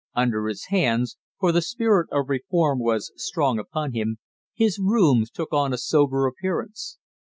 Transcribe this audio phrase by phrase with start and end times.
[0.15, 4.17] Under his hands for the spirit of reform was strong upon him
[4.55, 6.97] his rooms took on a sober appearance.